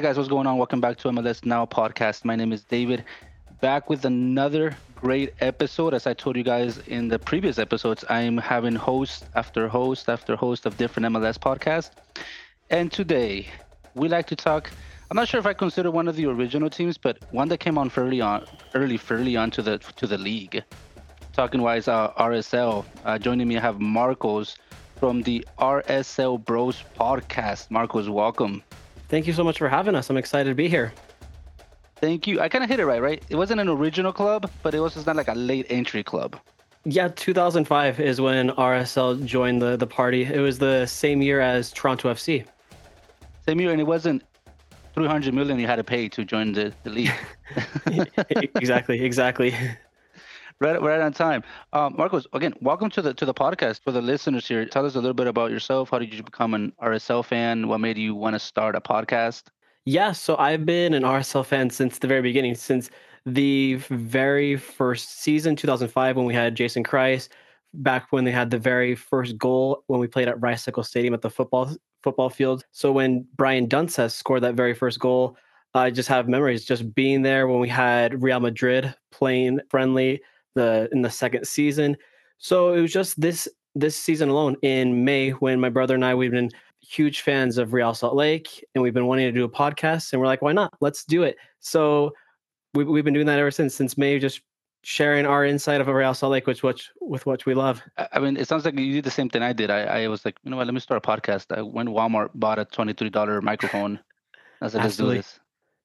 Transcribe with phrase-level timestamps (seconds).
[0.00, 0.56] Hey guys, what's going on?
[0.56, 2.24] Welcome back to MLS Now podcast.
[2.24, 3.04] My name is David,
[3.60, 5.92] back with another great episode.
[5.92, 10.36] As I told you guys in the previous episodes, I'm having host after host after
[10.36, 11.90] host of different MLS podcasts.
[12.70, 13.48] And today,
[13.94, 14.70] we like to talk.
[15.10, 17.76] I'm not sure if I consider one of the original teams, but one that came
[17.76, 20.64] on fairly on, early, fairly on to the to the league.
[21.34, 22.86] Talking wise, uh, RSL.
[23.04, 24.56] Uh, joining me, I have Marcos
[24.96, 27.70] from the RSL Bros podcast.
[27.70, 28.62] Marcos, welcome.
[29.10, 30.08] Thank you so much for having us.
[30.08, 30.92] I'm excited to be here.
[31.96, 32.40] Thank you.
[32.40, 33.20] I kind of hit it right, right?
[33.28, 36.36] It wasn't an original club, but it was just not like a late entry club.
[36.84, 40.22] Yeah, 2005 is when RSL joined the, the party.
[40.24, 42.46] It was the same year as Toronto FC.
[43.44, 44.22] Same year, and it wasn't
[44.94, 47.12] 300 million you had to pay to join the, the league.
[48.56, 49.54] exactly, exactly.
[50.60, 51.42] Right, right on time.
[51.72, 54.66] Um, Marcos, again, welcome to the to the podcast for the listeners here.
[54.66, 55.88] Tell us a little bit about yourself.
[55.88, 57.66] How did you become an RSL fan?
[57.66, 59.44] What made you want to start a podcast?
[59.86, 62.90] Yeah, so I've been an RSL fan since the very beginning, since
[63.24, 67.30] the very first season, 2005, when we had Jason Kreis,
[67.72, 71.22] back when they had the very first goal when we played at Rice-Eccles Stadium at
[71.22, 72.64] the football football field.
[72.72, 75.38] So when Brian Dunseth scored that very first goal,
[75.72, 80.20] I just have memories just being there when we had Real Madrid playing friendly
[80.54, 81.96] the in the second season.
[82.38, 86.14] So it was just this this season alone in May when my brother and I
[86.14, 89.48] we've been huge fans of Real Salt Lake and we've been wanting to do a
[89.48, 90.74] podcast and we're like why not?
[90.80, 91.36] Let's do it.
[91.60, 92.12] So
[92.74, 94.40] we, we've been doing that ever since since May just
[94.82, 97.82] sharing our insight of Real Salt Lake which which with what we love.
[98.12, 99.70] I mean it sounds like you did the same thing I did.
[99.70, 100.66] I, I was like you know what?
[100.66, 101.56] Let me start a podcast.
[101.56, 104.00] I went to Walmart bought a $23 microphone.
[104.60, 105.38] I said let's do this.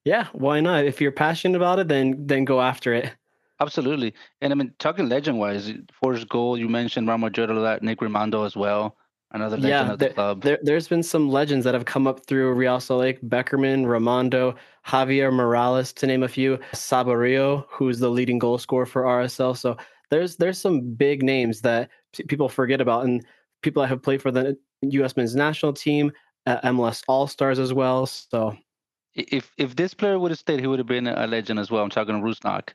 [0.06, 0.86] Yeah why not?
[0.86, 3.12] If you're passionate about it then then go after it
[3.60, 4.14] Absolutely.
[4.42, 8.56] And I mean, talking legend wise, Forrest Goal, you mentioned Ramo that Nick Rimando as
[8.56, 8.98] well.
[9.32, 10.42] Another legend yeah, of the there, club.
[10.44, 14.56] There, has been some legends that have come up through Real Salt Lake Beckerman, Rimando,
[14.86, 19.58] Javier Morales, to name a few, Saborio, who's the leading goal scorer for RSL.
[19.58, 19.76] So
[20.10, 21.90] there's there's some big names that
[22.28, 23.26] people forget about, and
[23.62, 25.18] people that have played for the U.S.
[25.18, 26.12] men's national team,
[26.46, 28.06] uh, MLS All Stars as well.
[28.06, 28.56] So
[29.16, 31.84] if if this player would have stayed, he would have been a legend as well.
[31.84, 32.70] I'm talking Rusnak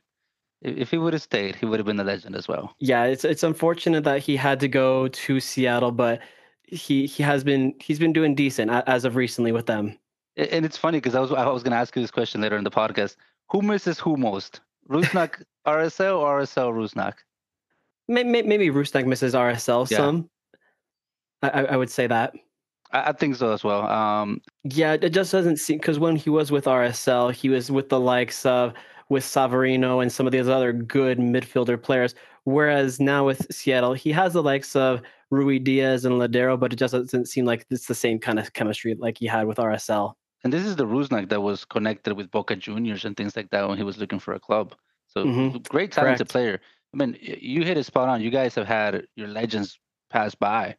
[0.61, 2.75] if he would have stayed, he would have been a legend as well.
[2.79, 6.21] Yeah, it's it's unfortunate that he had to go to Seattle, but
[6.63, 9.97] he he has been he's been doing decent as of recently with them.
[10.37, 12.57] And it's funny because I was I was going to ask you this question later
[12.57, 13.15] in the podcast.
[13.49, 17.15] Who misses who most, Rusnak RSL or RSL Rusnak?
[18.07, 19.97] Maybe, maybe Rusnak misses RSL yeah.
[19.97, 20.29] some.
[21.41, 22.33] I, I would say that.
[22.93, 23.87] I, think so as well.
[23.87, 27.89] Um, yeah, it just doesn't seem because when he was with RSL, he was with
[27.89, 28.73] the likes of
[29.11, 32.15] with Savarino and some of these other good midfielder players.
[32.45, 35.01] Whereas now with Seattle, he has the likes of
[35.33, 38.95] Ruidiaz and Lodeiro, but it just doesn't seem like it's the same kind of chemistry
[38.95, 40.13] like he had with RSL.
[40.45, 43.67] And this is the Rusnak that was connected with Boca Juniors and things like that
[43.67, 44.75] when he was looking for a club.
[45.07, 45.57] So mm-hmm.
[45.67, 46.31] great talented Correct.
[46.31, 46.61] player.
[46.93, 48.21] I mean, you hit it spot on.
[48.21, 49.77] You guys have had your legends
[50.09, 50.77] pass by,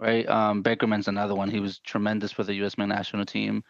[0.00, 0.28] right?
[0.28, 1.48] Um, Beckerman's another one.
[1.48, 2.76] He was tremendous for the U.S.
[2.76, 3.62] men's national team.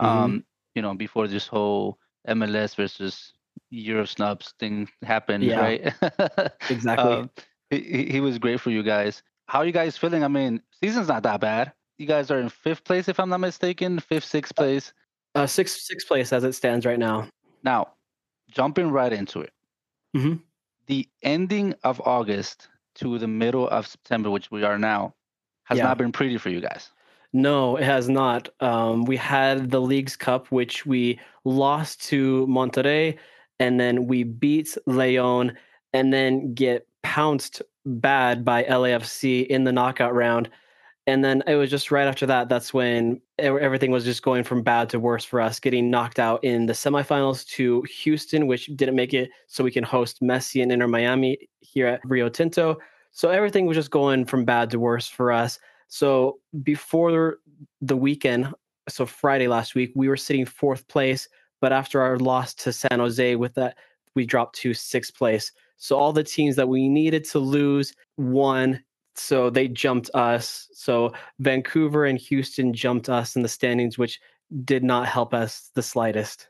[0.00, 0.06] Mm-hmm.
[0.06, 0.44] Um,
[0.76, 3.32] you know, before this whole MLS versus
[3.70, 5.60] Euro snubs thing happened, yeah.
[5.60, 5.92] right?
[6.70, 7.14] exactly.
[7.14, 7.30] Um,
[7.70, 9.22] he, he was great for you guys.
[9.46, 10.24] How are you guys feeling?
[10.24, 11.72] I mean, season's not that bad.
[11.98, 13.98] You guys are in fifth place, if I'm not mistaken.
[13.98, 14.92] Fifth, sixth uh, place.
[15.34, 17.28] Uh, sixth, sixth place as it stands right now.
[17.62, 17.88] Now,
[18.50, 19.52] jumping right into it.
[20.16, 20.34] Mm-hmm.
[20.86, 25.14] The ending of August to the middle of September, which we are now,
[25.64, 25.84] has yeah.
[25.84, 26.90] not been pretty for you guys.
[27.32, 28.48] No, it has not.
[28.60, 33.18] Um, we had the Leagues Cup, which we lost to Monterrey
[33.58, 35.56] and then we beat Leon
[35.92, 40.50] and then get pounced bad by LAFC in the knockout round.
[41.08, 44.62] And then it was just right after that, that's when everything was just going from
[44.62, 48.96] bad to worse for us, getting knocked out in the semifinals to Houston, which didn't
[48.96, 52.78] make it so we can host Messi and Inter Miami here at Rio Tinto.
[53.12, 55.60] So everything was just going from bad to worse for us.
[55.86, 57.36] So before
[57.80, 58.52] the weekend,
[58.88, 61.28] so Friday last week, we were sitting fourth place
[61.66, 63.76] but after our loss to San Jose, with that,
[64.14, 65.50] we dropped to sixth place.
[65.78, 68.84] So all the teams that we needed to lose won.
[69.16, 70.68] So they jumped us.
[70.72, 74.20] So Vancouver and Houston jumped us in the standings, which
[74.64, 76.46] did not help us the slightest.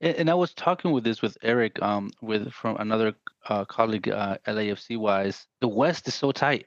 [0.00, 3.12] And I was talking with this with Eric, um, with from another
[3.46, 5.48] uh, colleague, uh, LAFC wise.
[5.60, 6.64] The West is so tight.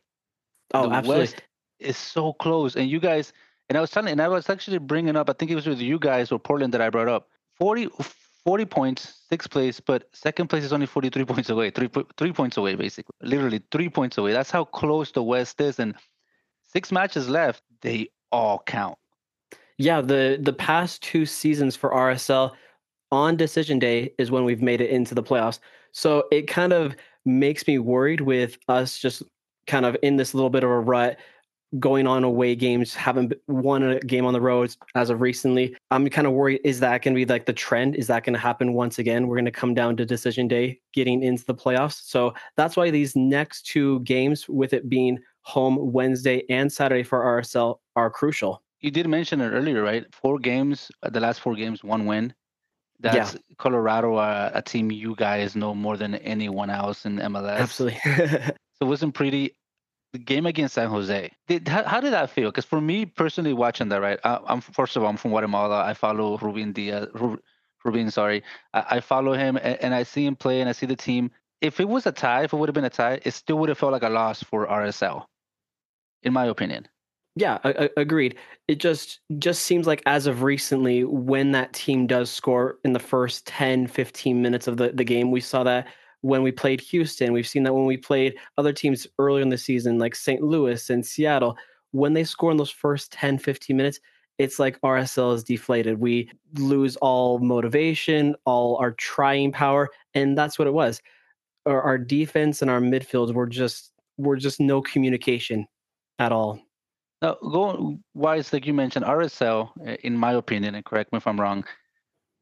[0.75, 1.21] Oh, the absolutely.
[1.23, 1.43] West
[1.79, 3.33] is so close, and you guys.
[3.69, 5.27] And I was telling, and I was actually bringing up.
[5.27, 7.89] I think it was with you guys or Portland that I brought up 40,
[8.45, 12.57] 40 points, sixth place, but second place is only 43 points away, three, three points
[12.57, 13.15] away, basically.
[13.21, 14.33] Literally three points away.
[14.33, 15.79] That's how close the West is.
[15.79, 15.95] And
[16.63, 18.97] six matches left, they all count.
[19.77, 22.51] Yeah, the the past two seasons for RSL
[23.11, 25.59] on decision day is when we've made it into the playoffs.
[25.91, 26.95] So it kind of
[27.25, 29.23] makes me worried with us just
[29.67, 31.17] kind of in this little bit of a rut
[31.79, 35.75] going on away games, haven't won a game on the roads as of recently.
[35.91, 37.95] I'm kind of worried is that going to be like the trend?
[37.95, 39.27] Is that going to happen once again?
[39.27, 42.01] We're going to come down to decision day getting into the playoffs.
[42.03, 47.19] So that's why these next two games, with it being home Wednesday and Saturday for
[47.19, 48.63] RSL, are crucial.
[48.79, 50.05] You did mention it earlier, right?
[50.13, 52.33] Four games, uh, the last four games, one win.
[52.99, 53.39] That's yeah.
[53.57, 57.57] Colorado, uh, a team you guys know more than anyone else in MLS.
[57.57, 57.99] Absolutely.
[58.05, 59.55] so it wasn't pretty
[60.13, 61.31] the game against San Jose.
[61.47, 62.51] Did how, how did that feel?
[62.51, 64.19] Because for me personally, watching that, right?
[64.23, 65.83] Uh, I, am first of all, I'm from Guatemala.
[65.83, 67.07] I follow Rubin Diaz.
[67.83, 68.43] Rubin, sorry,
[68.73, 71.31] I, I follow him and, and, I see him play and I see the team.
[71.59, 73.69] If it was a tie, if it would have been a tie, it still would
[73.69, 75.25] have felt like a loss for RSL,
[76.21, 76.87] in my opinion.
[77.35, 77.57] Yeah,
[77.97, 78.37] agreed.
[78.67, 82.99] It just just seems like as of recently, when that team does score in the
[82.99, 85.87] first 10, 15 minutes of the, the game, we saw that
[86.23, 87.33] when we played Houston.
[87.33, 90.41] We've seen that when we played other teams earlier in the season, like St.
[90.41, 91.57] Louis and Seattle.
[91.91, 93.99] When they score in those first 10, 15 minutes,
[94.39, 95.99] it's like RSL is deflated.
[95.99, 101.01] We lose all motivation, all our trying power, and that's what it was.
[101.65, 105.67] Our, our defense and our midfield were just were just no communication
[106.19, 106.59] at all.
[107.21, 109.69] Uh, now, going wise, like you mentioned, RSL,
[110.03, 111.65] in my opinion, and correct me if I'm wrong,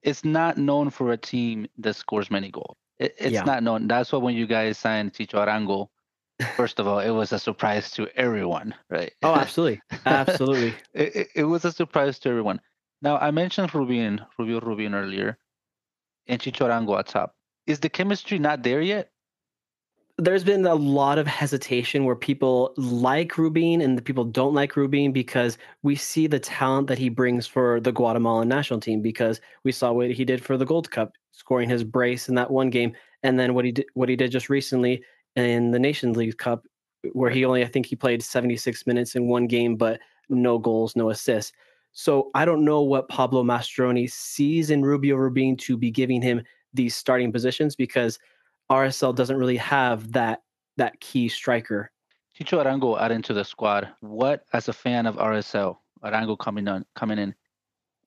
[0.04, 2.78] is not known for a team that scores many goals.
[3.02, 3.44] It, it's yeah.
[3.44, 3.88] not known.
[3.88, 5.88] That's why when you guys signed Chicho Arango,
[6.56, 9.12] first of all, it was a surprise to everyone, right?
[9.24, 10.76] Oh, absolutely, absolutely.
[10.94, 12.62] it, it, it, was a surprise to everyone.
[13.02, 15.40] Now I mentioned Rubin, Rubio Rubin earlier,
[16.28, 17.36] and Chicho Arango at top.
[17.66, 19.10] Is the chemistry not there yet?
[20.22, 24.76] There's been a lot of hesitation where people like Rubin and the people don't like
[24.76, 29.42] Rubin because we see the talent that he brings for the Guatemalan national team because
[29.64, 32.70] we saw what he did for the Gold Cup scoring his brace in that one
[32.70, 35.04] game, and then what he did what he did just recently
[35.38, 36.68] in the Nations League Cup,
[37.14, 40.96] where he only I think he played 76 minutes in one game, but no goals,
[40.96, 41.52] no assists.
[41.94, 46.44] So I don't know what Pablo Mastroeni sees in Rubio Rubin to be giving him
[46.76, 48.20] these starting positions because
[48.72, 50.42] RSL doesn't really have that
[50.78, 51.92] that key striker.
[52.40, 53.90] Chicho Arango add into the squad.
[54.00, 57.36] What, as a fan of RSL, Arango coming on coming in,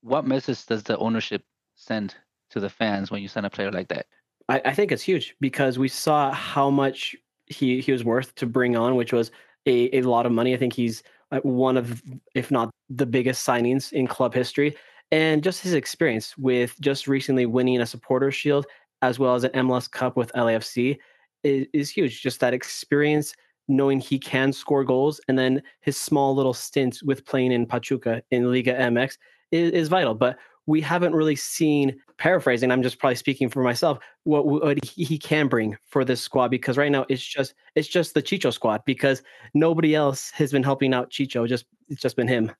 [0.00, 1.44] what message does the ownership
[1.74, 2.14] send
[2.50, 4.06] to the fans when you send a player like that?
[4.48, 7.14] I, I think it's huge because we saw how much
[7.46, 9.30] he he was worth to bring on, which was
[9.66, 10.54] a, a lot of money.
[10.54, 12.02] I think he's uh, one of,
[12.34, 14.76] if not the biggest signings in club history.
[15.10, 18.66] And just his experience with just recently winning a supporter shield
[19.08, 20.98] as well as an MLS Cup with LAFC
[21.42, 22.22] is, is huge.
[22.22, 23.34] Just that experience,
[23.68, 28.22] knowing he can score goals, and then his small little stint with playing in Pachuca
[28.30, 29.18] in Liga MX
[29.52, 30.14] is, is vital.
[30.14, 35.04] But we haven't really seen paraphrasing i'm just probably speaking for myself what, what he,
[35.04, 38.52] he, can bring for this squad because right now it's just it's just the chicho
[38.52, 39.22] squad because
[39.52, 42.52] nobody else has been helping out chicho just it's just been him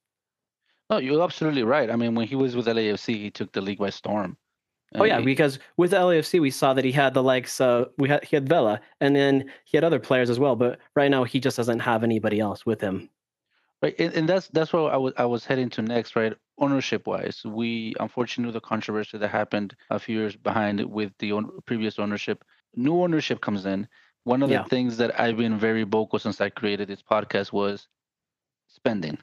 [0.91, 3.79] no you're absolutely right i mean when he was with lafc he took the league
[3.79, 4.37] by storm
[4.97, 8.23] oh yeah because with lafc we saw that he had the likes uh we had
[8.25, 11.41] he had vela and then he had other players as well but right now he
[11.41, 13.09] just doesn't have anybody else with him
[13.85, 16.33] Right, and, and that's that's what I was I was heading to next, right?
[16.57, 21.51] Ownership wise, we unfortunately the controversy that happened a few years behind with the own,
[21.67, 22.45] previous ownership.
[22.75, 23.87] New ownership comes in.
[24.23, 24.65] One of the yeah.
[24.65, 27.87] things that I've been very vocal since I created this podcast was
[28.69, 29.19] spending,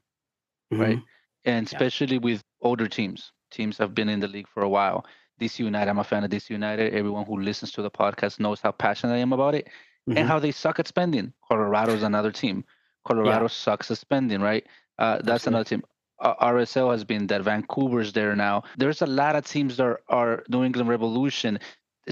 [0.71, 0.79] mm-hmm.
[0.79, 0.99] right?
[1.43, 2.25] And especially yeah.
[2.25, 3.31] with older teams.
[3.49, 5.07] Teams have been in the league for a while.
[5.41, 6.93] DC United, I'm a fan of DC United.
[6.93, 9.67] Everyone who listens to the podcast knows how passionate I am about it
[10.07, 10.17] mm-hmm.
[10.17, 11.33] and how they suck at spending.
[11.47, 12.63] Colorado's another team.
[13.05, 13.47] Colorado yeah.
[13.47, 14.65] sucks at spending, right?
[14.99, 15.49] Uh, that's Absolutely.
[15.49, 15.83] another team.
[16.19, 17.41] Uh, RSL has been that.
[17.41, 18.63] Vancouver's there now.
[18.77, 21.59] There's a lot of teams that are, are New England Revolution,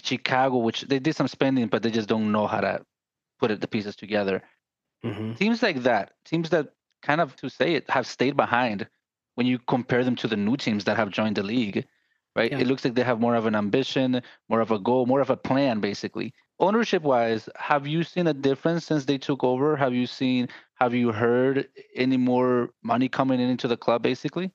[0.02, 2.84] Chicago, which they did some spending, but they just don't know how to
[3.40, 4.42] put it, the pieces together.
[5.06, 5.34] Mm-hmm.
[5.34, 6.70] Teams like that, teams that
[7.04, 8.88] kind of, to say it, have stayed behind
[9.36, 11.86] when you compare them to the new teams that have joined the league,
[12.40, 12.52] right?
[12.52, 12.60] Yeah.
[12.60, 15.30] It looks like they have more of an ambition, more of a goal, more of
[15.30, 16.34] a plan, basically.
[16.60, 19.76] Ownership wise, have you seen a difference since they took over?
[19.76, 24.52] Have you seen have you heard any more money coming in into the club basically?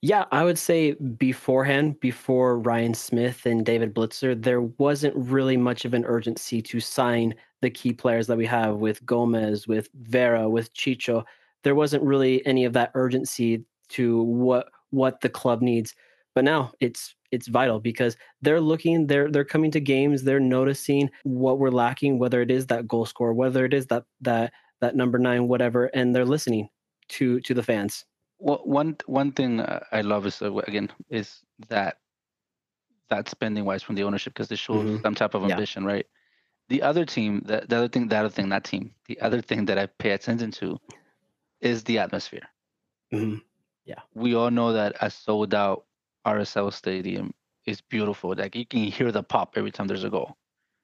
[0.00, 5.84] Yeah, I would say beforehand, before Ryan Smith and David Blitzer, there wasn't really much
[5.84, 10.48] of an urgency to sign the key players that we have with Gomez, with Vera,
[10.48, 11.24] with Chicho.
[11.64, 15.94] There wasn't really any of that urgency to what what the club needs.
[16.34, 21.10] But now it's it's vital because they're looking, they're they're coming to games, they're noticing
[21.24, 24.96] what we're lacking, whether it is that goal score, whether it is that that that
[24.96, 26.68] number nine, whatever, and they're listening
[27.08, 28.04] to to the fans.
[28.38, 31.98] Well, one one thing I love is uh, again is that
[33.10, 35.02] that spending wise from the ownership because they show mm-hmm.
[35.02, 35.88] some type of ambition, yeah.
[35.90, 36.06] right?
[36.68, 39.66] The other team, the, the other thing, the other thing, that team, the other thing
[39.66, 40.78] that I pay attention to
[41.60, 42.48] is the atmosphere.
[43.12, 43.38] Mm-hmm.
[43.84, 45.84] Yeah, we all know that a sold out
[46.26, 47.32] RSL Stadium
[47.66, 48.34] is beautiful.
[48.36, 50.36] Like you can hear the pop every time there's a goal.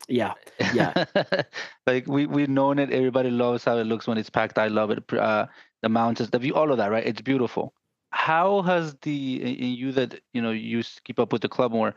[0.08, 0.34] Yeah,
[0.72, 1.04] yeah.
[1.86, 2.90] like we we've known it.
[2.90, 4.58] Everybody loves how it looks when it's packed.
[4.58, 5.12] I love it.
[5.12, 5.46] Uh,
[5.82, 7.06] the mountains, the view, all of that, right?
[7.06, 7.74] It's beautiful.
[8.10, 11.94] How has the in you that you know you keep up with the club more?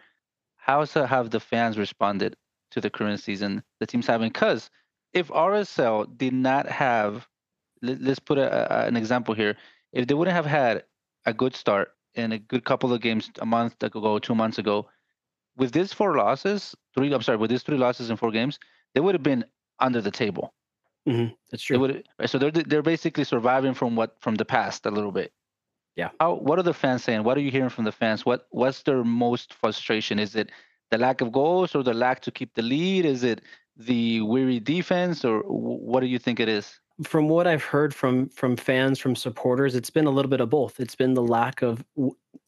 [0.58, 2.36] How have the fans responded
[2.72, 4.30] to the current season the team's having?
[4.30, 4.70] Because
[5.14, 7.28] if RSL did not have,
[7.82, 9.58] let, us put a, a, an example here.
[9.94, 10.84] If they wouldn't have had
[11.26, 14.88] a good start and a good couple of games a month ago, two months ago,
[15.58, 18.60] with these four losses, three, I'm sorry, with these three losses in four games,
[18.94, 19.46] they would have been
[19.80, 20.54] under the table.
[21.08, 21.34] Mm-hmm.
[21.52, 21.80] That's true.
[21.80, 25.32] Would, so they're they're basically surviving from what from the past a little bit.
[25.96, 26.10] Yeah.
[26.20, 27.24] How what are the fans saying?
[27.24, 28.26] What are you hearing from the fans?
[28.26, 30.20] What what's their most frustration?
[30.20, 30.52] Is it
[30.92, 33.06] the lack of goals or the lack to keep the lead?
[33.06, 33.42] Is it
[33.76, 36.80] the weary defense or what do you think it is?
[37.04, 40.50] From what I've heard from from fans, from supporters, it's been a little bit of
[40.50, 40.80] both.
[40.80, 41.84] It's been the lack of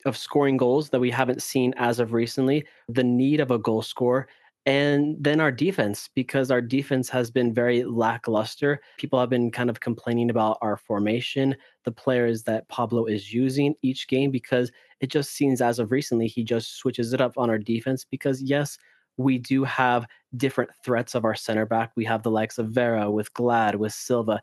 [0.05, 3.81] of scoring goals that we haven't seen as of recently, the need of a goal
[3.81, 4.27] score,
[4.65, 8.81] and then our defense, because our defense has been very lackluster.
[8.97, 13.75] People have been kind of complaining about our formation, the players that Pablo is using
[13.81, 17.49] each game, because it just seems as of recently, he just switches it up on
[17.49, 18.05] our defense.
[18.09, 18.77] Because, yes,
[19.17, 20.05] we do have
[20.37, 21.91] different threats of our center back.
[21.95, 24.41] We have the likes of Vera with Glad, with Silva.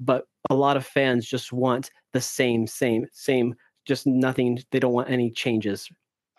[0.00, 3.54] But a lot of fans just want the same, same, same,
[3.86, 4.58] just nothing.
[4.70, 5.88] They don't want any changes.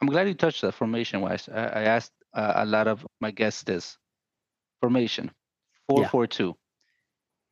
[0.01, 1.47] I'm glad you touched that formation wise.
[1.49, 3.97] I, I asked uh, a lot of my guests this
[4.81, 5.31] formation
[5.87, 6.51] 442 yeah.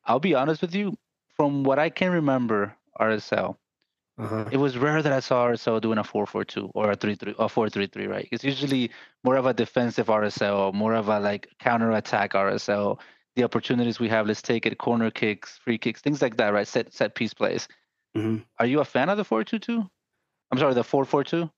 [0.06, 0.94] i'll be honest with you
[1.38, 3.56] from what i can remember rsl
[4.22, 4.46] uh-huh.
[4.52, 8.08] it was rare that i saw rsl doing a 442 or a 33 or 433
[8.08, 8.30] right?
[8.32, 8.92] It's usually
[9.24, 13.00] more of a defensive rsl more of a like counter attack rsl
[13.36, 16.68] the opportunities we have let's take it corner kicks free kicks things like that right?
[16.68, 17.68] Set set piece plays.
[18.16, 18.44] Mm-hmm.
[18.60, 19.90] are you a fan of the 422
[20.52, 21.50] i'm sorry the 442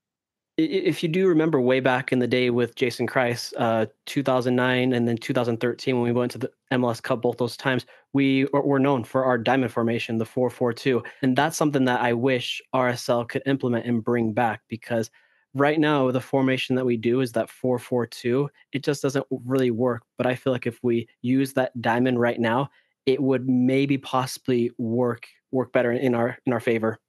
[0.57, 5.07] if you do remember way back in the day with Jason Kreis, uh, 2009 and
[5.07, 9.03] then 2013 when we went to the MLS Cup both those times, we were known
[9.03, 11.01] for our diamond formation, the 4 4 2.
[11.23, 15.09] And that's something that I wish RSL could implement and bring back because
[15.55, 18.49] right now the formation that we do is that 4 4 2.
[18.73, 20.03] It just doesn't really work.
[20.17, 22.69] But I feel like if we use that diamond right now,
[23.07, 26.99] it would maybe possibly work work better in our in our favor.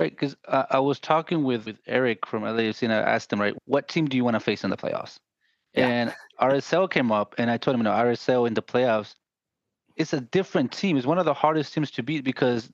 [0.00, 3.38] Right, because uh, I was talking with, with Eric from LAFC and I asked him,
[3.38, 5.18] right, what team do you want to face in the playoffs?
[5.74, 5.88] Yeah.
[5.88, 9.14] And RSL came up and I told him, you know, RSL in the playoffs,
[9.96, 10.96] it's a different team.
[10.96, 12.72] It's one of the hardest teams to beat because,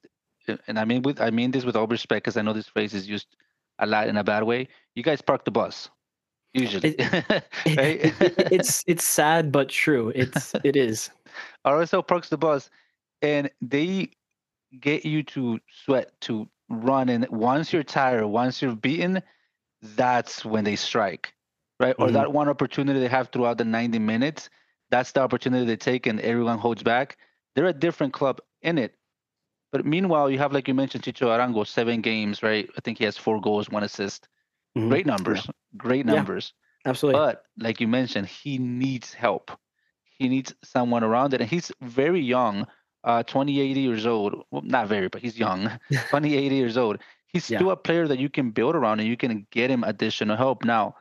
[0.69, 2.95] and I mean with I mean this with all respect because I know this phrase
[2.95, 3.27] is used
[3.81, 4.69] a lot in a bad way.
[4.95, 5.91] You guys park the bus,
[6.55, 6.91] usually.
[6.91, 7.43] It, right?
[8.21, 10.13] it, it's it's sad but true.
[10.15, 11.11] It's it is.
[11.67, 12.71] RSL parks the bus,
[13.21, 14.11] and they
[14.79, 19.23] get you to sweat to run and once you're tired once you're beaten
[19.83, 21.33] that's when they strike
[21.81, 21.95] right?
[21.95, 22.03] Mm-hmm.
[22.03, 24.51] or that one opportunity they have throughout the 90 minutes
[24.91, 27.17] that's the opportunity they take and everyone holds back.
[27.55, 28.95] They're a different club in it.
[29.73, 32.69] But meanwhile you have like you mentioned chicho arango seven games right?
[32.77, 34.29] I think he has four goals one assist.
[34.77, 34.89] Mm-hmm.
[34.89, 35.43] great numbers.
[35.47, 35.53] Yeah.
[35.77, 36.53] great numbers.
[36.85, 37.21] Yeah, absolutely.
[37.21, 39.51] But like you mentioned he needs help.
[40.19, 42.67] He needs someone around it and he's very young
[43.07, 44.45] uh, 20, years old.
[44.51, 45.71] Well, not very, but he's young.
[46.11, 46.99] 20, years old.
[47.29, 47.59] He's yeah.
[47.59, 50.65] still a player that you can build around and you can get him additional help.
[50.65, 50.97] Now,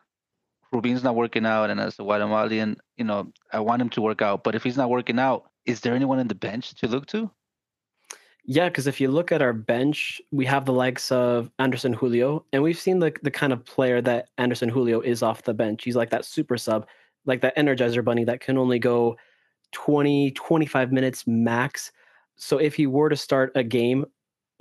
[0.71, 4.21] Rubin's not working out, and as a Guatemalan, you know, I want him to work
[4.21, 4.43] out.
[4.43, 7.31] But if he's not working out, is there anyone in the bench to look to?
[8.43, 12.45] Yeah, because if you look at our bench, we have the likes of Anderson Julio,
[12.53, 15.83] and we've seen the the kind of player that Anderson Julio is off the bench.
[15.83, 16.87] He's like that super sub,
[17.25, 19.17] like that energizer bunny that can only go
[19.75, 21.91] 20, 25 minutes max.
[22.37, 24.05] So if he were to start a game,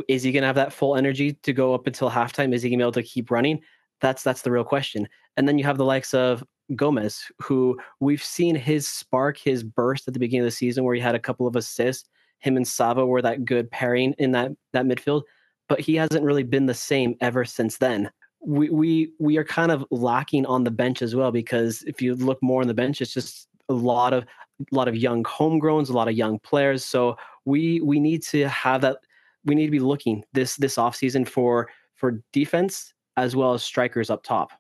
[0.09, 2.53] is he going to have that full energy to go up until halftime?
[2.53, 3.61] Is he going to be able to keep running?
[4.01, 5.09] That's that's the real question.
[5.37, 6.43] And then you have the likes of
[6.75, 10.97] Gomez, who we've seen his spark, his burst at the beginning of the season, where
[10.97, 12.09] he had a couple of assists.
[12.41, 15.23] Him and Sava were that good pairing in that that midfield,
[15.69, 18.11] but he hasn't really been the same ever since then.
[18.45, 22.17] We we we are kind of lacking on the bench as well because if you
[22.17, 24.25] look more on the bench, it's just a lot of
[24.61, 26.85] a lot of young homegrowns, a lot of young players.
[26.85, 28.99] So we we need to have that.
[29.45, 34.11] We need to be looking this this offseason for for defense as well as strikers
[34.11, 34.51] up top.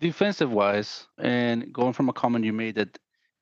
[0.00, 2.98] Defensive wise, and going from a comment you made that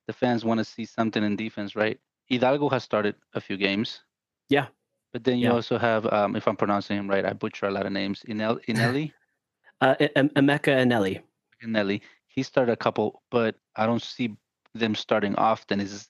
[0.06, 1.98] the fans want to see something in defense, right?
[2.26, 4.02] Hidalgo has started a few games.
[4.48, 4.66] Yeah.
[5.12, 5.54] But then you Yeah.
[5.54, 8.22] also have, um, if I'm pronouncing him right, I butcher a lot of names.
[8.28, 9.12] Inel, Inelli,
[9.80, 11.22] Uh, Emeka Eneli.
[11.62, 12.00] Inelli.
[12.26, 14.36] He started a couple, but I don't see
[14.75, 15.80] them starting often.
[15.80, 16.08] Is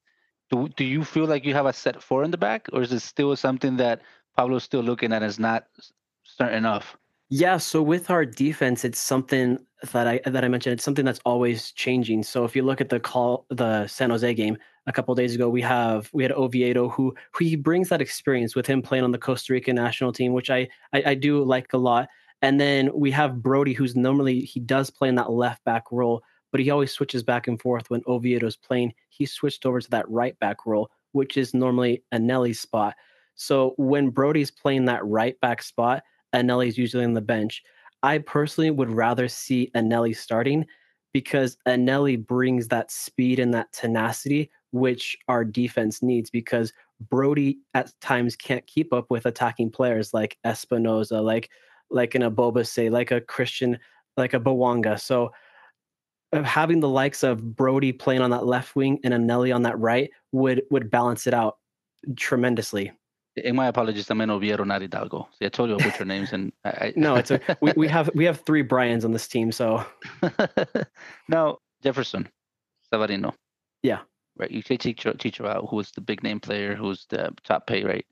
[0.50, 2.92] do do you feel like you have a set four in the back, or is
[2.92, 4.02] it still something that
[4.36, 5.66] Pablo's still looking at as not
[6.24, 6.96] starting enough?
[7.30, 9.58] Yeah, so with our defense, it's something
[9.92, 10.72] that I that I mentioned.
[10.74, 12.22] It's something that's always changing.
[12.22, 15.50] So if you look at the call, the San Jose game a couple days ago,
[15.50, 19.12] we have we had Oviedo who who he brings that experience with him playing on
[19.12, 22.08] the Costa Rican national team, which I, I I do like a lot.
[22.40, 26.22] And then we have Brody, who's normally he does play in that left back role,
[26.50, 28.94] but he always switches back and forth when Oviedo's playing.
[29.08, 32.94] He switched over to that right back role, which is normally Eneli's spot.
[33.34, 36.02] So when Brody's playing that right back spot,
[36.34, 37.62] Eneli's usually on the bench.
[38.02, 40.66] I personally would rather see Eneli starting
[41.12, 46.72] because Eneli brings that speed and that tenacity which our defense needs because
[47.08, 51.50] Brody at times can't keep up with attacking players like Espinoza, like
[51.90, 53.78] like an say, like a Christian,
[54.16, 55.00] like a Bouanga.
[55.00, 55.30] So
[56.32, 60.10] having the likes of Brody playing on that left wing and Eneli on that right
[60.32, 61.58] would would balance it out
[62.16, 62.92] tremendously.
[63.36, 65.28] In my apologies, meant Oviedo, not Hidalgo.
[65.38, 68.10] See, I told you I butcher names, and I, No, it's a we, we have
[68.14, 69.84] we have three Bryans on this team, so
[71.28, 72.28] now Jefferson
[72.92, 73.32] Savarino.
[73.82, 74.00] Yeah.
[74.36, 74.50] Right.
[74.50, 78.06] You take Chicho, Chicho out, who's the big name player, who's the top pay, right?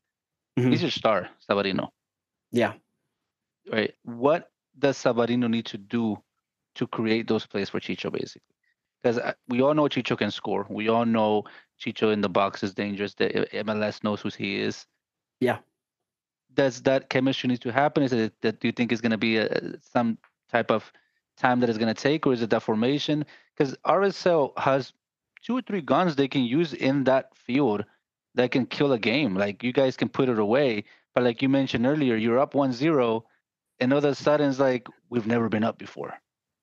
[0.58, 0.70] Mhm.
[0.70, 1.88] He's your star, Savarino.
[2.52, 2.74] yeah.
[3.70, 3.92] Right.
[4.04, 6.18] What does Savarino need to do
[6.76, 8.54] to create those plays for Chicho, basically?
[9.02, 10.66] Because we all know Chicho can score.
[10.68, 11.44] We all know
[11.80, 13.14] Chicho in the box is dangerous.
[13.14, 14.86] The uh, MLS knows who he is.
[15.40, 15.58] Yeah.
[16.54, 18.02] Does that chemistry need to happen?
[18.02, 20.18] Is it that do you think is going to be a, some
[20.50, 20.90] type of
[21.36, 23.24] time that it's going to take, or is it that formation?
[23.54, 24.92] Because RSL has
[25.42, 27.84] two or three guns they can use in that field
[28.34, 29.34] that can kill a game.
[29.34, 30.84] Like you guys can put it away,
[31.14, 33.22] but like you mentioned earlier, you're up 1-0,
[33.80, 36.14] and all of a sudden it's like we've never been up before.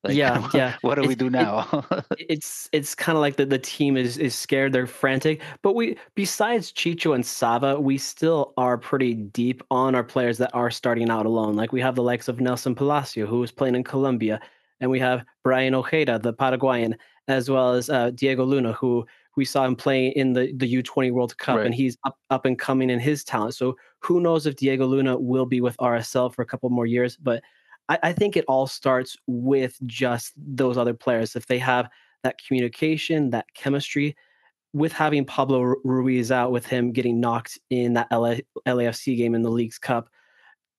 [0.03, 0.75] Like, Yeah, yeah.
[0.81, 1.85] what do we It's- do it- now?
[2.17, 5.97] it's it's kind of like the, the team is is scared they're frantic but we
[6.15, 11.09] besides chicho and sava we still are pretty deep on our players that are starting
[11.09, 14.39] out alone like we have the likes of nelson palacio who is playing in colombia
[14.79, 16.95] and we have brian ojeda the paraguayan
[17.27, 21.11] as well as uh, diego luna who we saw him play in the, the u20
[21.11, 21.65] world cup Right.
[21.65, 25.17] and he's up, up and coming in his talent so who knows if diego luna
[25.17, 27.41] will be with rsl for a couple more years but
[27.89, 31.35] I, I think it all starts with just those other players.
[31.35, 31.89] If they have
[32.23, 34.15] that communication, that chemistry,
[34.73, 39.43] with having Pablo Ruiz out, with him getting knocked in that LA, LAFC game in
[39.43, 40.09] the League's Cup,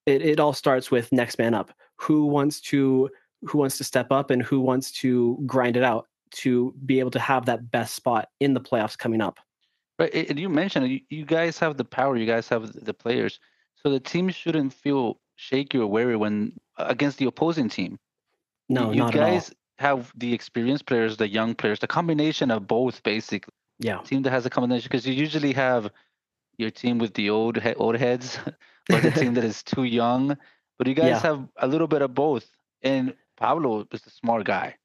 [0.07, 1.73] it, it all starts with next man up.
[1.97, 3.09] Who wants to
[3.47, 7.11] who wants to step up and who wants to grind it out to be able
[7.11, 9.39] to have that best spot in the playoffs coming up.
[9.99, 13.39] Right, you mentioned you guys have the power, you guys have the players,
[13.77, 17.99] so the team shouldn't feel shaky or wary when uh, against the opposing team.
[18.69, 19.51] No, you not guys at all.
[19.79, 23.53] have the experienced players, the young players, the combination of both, basically.
[23.79, 25.91] Yeah, Team that has a combination because you usually have
[26.59, 28.39] your team with the old he- old heads,
[28.91, 30.37] or the team that is too young.
[30.79, 31.23] But you guys Yeah.
[31.23, 32.51] have a little bit of both,
[32.83, 34.77] and Pablo is a smart guy.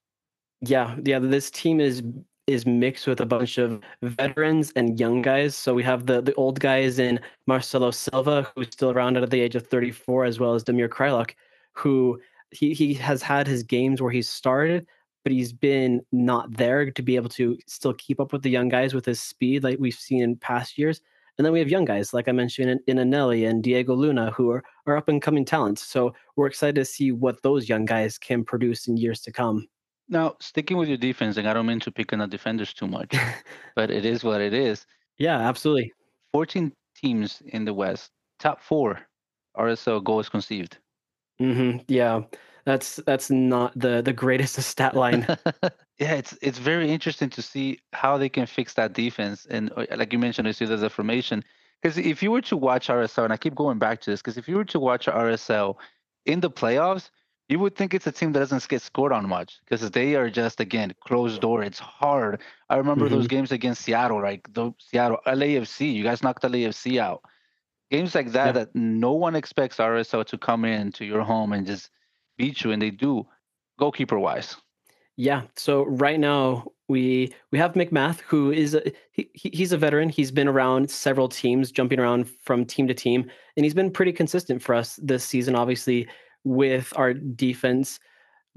[0.61, 1.19] yeah, yeah.
[1.19, 2.01] This team is
[2.49, 5.55] is mixed with a bunch of veterans and young guys.
[5.55, 9.39] So we have the the old guys in Marcelo Silva, who's still around at the
[9.39, 11.31] age of 34, as well as Damir Kreilach,
[11.73, 12.19] who
[12.51, 14.87] he he has had his games where he's started,
[15.23, 18.69] but he's been not there to be able to still keep up with the young
[18.69, 21.01] guys with his speed, like we've seen in past years.
[21.37, 24.29] And then we have young guys, like I mentioned, in, in Eneli and Diego Luna,
[24.31, 25.81] who are, are up and coming talents.
[25.81, 29.65] So we're excited to see what those young guys can produce in years to come.
[30.09, 32.87] Now, sticking with your defense, and I don't mean to pick on the defenders too
[32.87, 33.13] much,
[33.75, 34.85] but it is what it is.
[35.17, 35.93] Yeah, absolutely.
[36.33, 38.99] 14 teams in the West, top four
[39.55, 40.77] RSL goals conceived.
[41.39, 42.21] hmm Yeah,
[42.65, 45.25] that's that's not the the greatest stat line.
[45.99, 49.45] yeah, it's it's very interesting to see how they can fix that defense.
[49.49, 51.43] And uh, like you mentioned, you see the formation.
[51.81, 54.37] Because if you were to watch RSL, and I keep going back to this, because
[54.37, 55.77] if you were to watch RSL
[56.25, 57.09] in the playoffs,
[57.49, 60.29] you would think it's a team that doesn't get scored on much because they are
[60.29, 61.63] just again closed door.
[61.63, 62.41] It's hard.
[62.69, 63.37] I remember those mm-hmm.
[63.37, 64.41] games against Seattle, right?
[64.53, 65.91] The Seattle LAFC.
[65.91, 67.23] You guys knocked the LAFC out.
[67.89, 68.51] Games like that Yeah.
[68.51, 71.89] that no one expects RSL to come in to your home and just
[72.37, 73.25] beat you, and they do,
[73.79, 74.55] goalkeeper wise.
[75.17, 75.41] Yeah.
[75.55, 80.09] So right now we we have MacMath, who is a, he- he's a veteran.
[80.09, 84.13] He's been around several teams, jumping around from team to team, and he's been pretty
[84.13, 85.55] consistent for us this season.
[85.55, 86.07] Obviously,
[86.49, 87.99] with our defense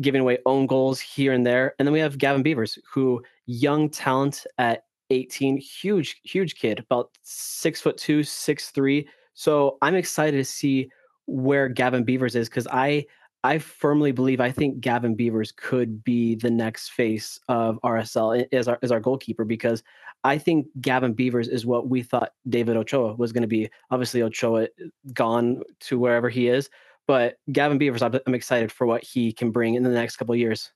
[0.01, 3.91] giving away own goals here and there, and then we have Gavin Beavers, who young
[3.91, 10.39] talent at 18, huge huge kid, about six foot two, six three, So I'm excited
[10.39, 10.91] to see
[11.27, 13.05] where Gavin Beavers is because I
[13.45, 18.69] I firmly believe I think Gavin Beavers could be the next face of RSL as
[18.69, 19.83] our as our goalkeeper because
[20.25, 23.69] I think Gavin Beavers is what we thought David Ochoa was going to be.
[23.91, 24.67] Obviously, Ochoa uh,
[25.13, 26.71] gone to wherever he is,
[27.07, 30.71] but Gavin Beavers, I'm, excited for what he can bring in the next couple years.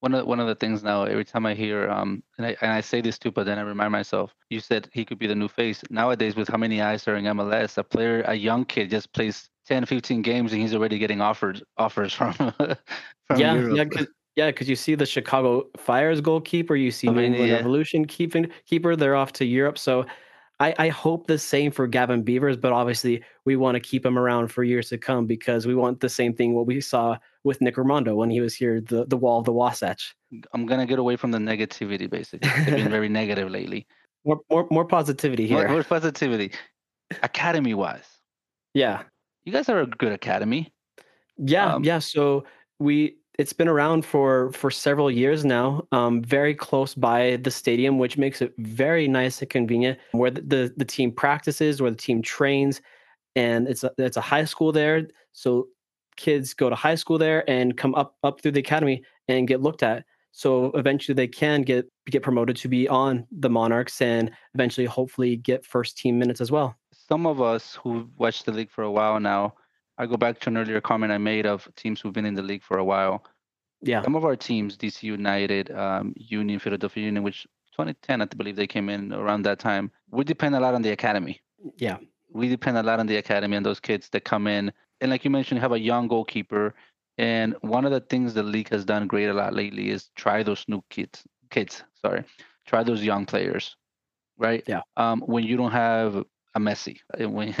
[0.00, 2.70] One of one of the things now, every time I hear, um, and I and
[2.70, 5.34] I say this too, but then I remind myself, you said he could be the
[5.34, 5.82] new face.
[5.88, 9.48] Nowadays, with how many eyes are in MLS, a player, a young kid, just plays
[9.66, 12.76] 10, 15 games, and he's already getting offered offers from from
[13.36, 13.92] yeah, Europe.
[13.96, 14.04] yeah,
[14.36, 17.56] yeah, because you see the Chicago Fire's goalkeeper, you see I New England yeah.
[17.56, 18.96] Revolution keeping keeper.
[18.96, 20.04] They're off to Europe, so
[20.60, 22.56] I, I hope the same for Gavin Beavers.
[22.56, 26.00] But obviously, we want to keep him around for years to come because we want
[26.00, 29.16] the same thing what we saw with Nick Rimando when he was here, the the
[29.16, 30.14] wall of the Wasatch.
[30.52, 32.08] I'm gonna get away from the negativity.
[32.08, 33.86] Basically, they've been very negative lately.
[34.24, 35.68] More more more positivity More, here.
[35.68, 36.52] more positivity.
[37.22, 38.06] Academy wise,
[38.72, 39.02] yeah,
[39.44, 40.72] you guys are a good academy.
[41.36, 41.98] yeah, Um, yeah.
[41.98, 42.44] So
[42.78, 45.86] we it's been around for for several years now.
[45.92, 49.98] Um, very close by the stadium, which makes it very nice and convenient.
[50.12, 52.80] Where the the, the team practices, where the team trains,
[53.36, 55.08] and it's a, it's a high school there.
[55.32, 55.68] So
[56.16, 59.60] kids go to high school there and come up up through the academy and get
[59.60, 60.04] looked at.
[60.32, 65.36] So eventually they can get get promoted to be on the Monarchs and eventually hopefully
[65.36, 66.76] get first team minutes as well.
[67.08, 69.54] some of us who watched the league for a while now,
[69.98, 72.42] I go back to an earlier comment I made of teams who've been in the
[72.42, 73.24] league for a while.
[73.82, 74.02] Yeah.
[74.02, 78.66] Some of our teams, DC United, um, Union, Philadelphia Union, which 2010, I believe they
[78.66, 81.40] came in around that time, we depend a lot on the academy.
[81.76, 81.98] Yeah.
[82.32, 84.72] We depend a lot on the academy and those kids that come in.
[85.00, 86.74] And like you mentioned, you have a young goalkeeper.
[87.18, 90.42] And one of the things the league has done great a lot lately is try
[90.42, 92.24] those new kids, kids, sorry,
[92.66, 93.76] try those young players,
[94.36, 94.64] right?
[94.66, 94.80] Yeah.
[94.96, 96.16] Um, when you don't have
[96.54, 97.54] a Messi, when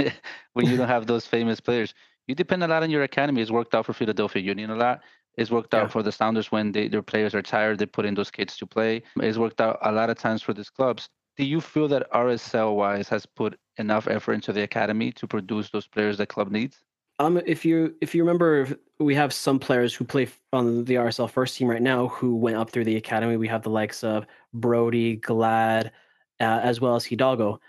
[0.54, 1.94] when you don't have those famous players,
[2.26, 3.42] you depend a lot on your academy.
[3.42, 5.00] It's worked out for Philadelphia Union a lot.
[5.36, 5.82] It's worked Yeah.
[5.82, 7.78] out for the Sounders when they, their players are tired.
[7.78, 9.02] They put in those kids to play.
[9.20, 11.08] It's worked out a lot of times for these clubs.
[11.36, 15.70] Do you feel that RSL wise has put enough effort into the academy to produce
[15.70, 16.78] those players the club needs?
[17.20, 21.30] Um, if you if you remember, we have some players who play on the RSL
[21.30, 23.36] first team right now who went up through the academy.
[23.36, 25.92] We have the likes of Brody, Glad,
[26.40, 27.60] uh, as well as Hidalgo.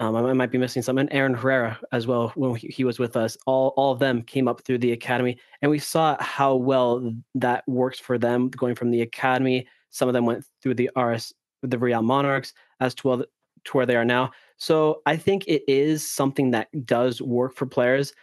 [0.00, 3.16] Um, I, might be missing some, and Aaron Herrera as well when he, was with
[3.16, 3.36] us.
[3.46, 7.68] All all of them came up through the academy, and we saw how well that
[7.68, 9.66] works for them going from the academy.
[9.90, 13.26] Some of them went through the RS, the Real Monarchs, as to,
[13.64, 14.30] to where they are now.
[14.56, 18.14] So I think it is something that does work for players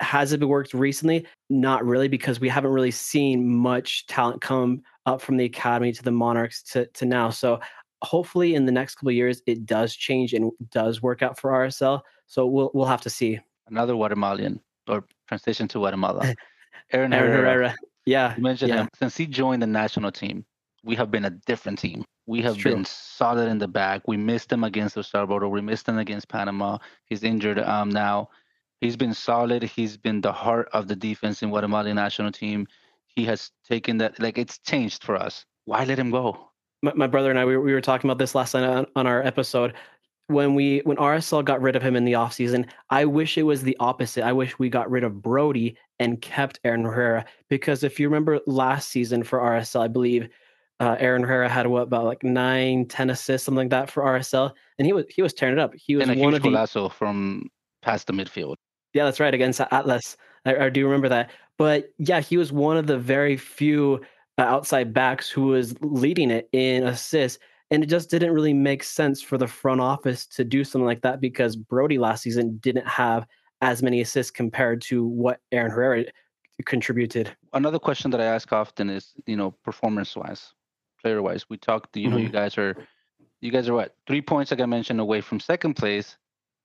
[0.00, 1.26] has it worked recently?
[1.50, 6.02] Not really, because we haven't really seen much talent come up from the academy to
[6.02, 7.30] the Monarchs to, to now.
[7.30, 7.60] So
[8.02, 11.50] hopefully in the next couple of years it does change and does work out for
[11.50, 12.00] RSL.
[12.26, 13.38] So we'll we'll have to see.
[13.68, 16.34] Another Guatemalan or transition to Guatemala.
[16.92, 17.52] Aaron, Aaron Herrera.
[17.52, 17.74] Herrera.
[18.06, 18.34] Yeah.
[18.36, 18.82] You mentioned yeah.
[18.82, 18.88] him.
[18.94, 20.44] Since he joined the national team,
[20.82, 22.04] we have been a different team.
[22.26, 24.06] We have been solid in the back.
[24.06, 25.48] We missed him against El Salvador.
[25.48, 26.78] We missed him against Panama.
[27.06, 28.28] He's injured um, now.
[28.80, 29.62] He's been solid.
[29.62, 32.66] He's been the heart of the defense in Guatemala national team.
[33.06, 35.44] He has taken that like it's changed for us.
[35.64, 36.50] Why let him go?
[36.82, 38.86] My, my brother and I we were, we were talking about this last night on,
[38.96, 39.74] on our episode.
[40.28, 43.62] When we when RSL got rid of him in the offseason, I wish it was
[43.62, 44.24] the opposite.
[44.24, 48.38] I wish we got rid of Brody and kept Aaron Herrera because if you remember
[48.46, 50.28] last season for RSL, I believe
[50.80, 54.52] uh, Aaron Herrera had what about like nine, ten assists, something like that for RSL,
[54.78, 55.72] and he was he was tearing it up.
[55.74, 57.48] He was And a one huge of the from
[57.80, 58.56] past the midfield.
[58.92, 60.16] yeah, that's right against Atlas.
[60.44, 61.30] I, I do remember that.
[61.56, 64.02] But yeah, he was one of the very few
[64.46, 67.38] outside backs who was leading it in assists.
[67.70, 71.02] And it just didn't really make sense for the front office to do something like
[71.02, 73.26] that because Brody last season didn't have
[73.60, 76.04] as many assists compared to what Aaron Herrera
[76.64, 77.36] contributed.
[77.52, 80.54] Another question that I ask often is, you know, performance wise,
[81.00, 81.48] player wise.
[81.50, 82.76] We talked, you know, you guys are
[83.40, 86.16] you guys are what, three points like I mentioned away from second place.